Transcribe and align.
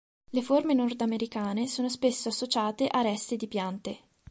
Le 0.31 0.41
forme 0.41 0.73
nordamericane 0.73 1.67
sono 1.67 1.87
spesso 1.87 2.29
associate 2.29 2.87
a 2.87 3.01
resti 3.01 3.35
di 3.37 3.47
piante. 3.47 3.99